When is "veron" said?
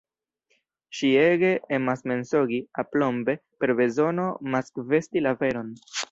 5.43-5.69